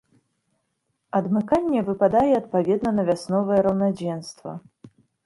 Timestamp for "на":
3.01-3.05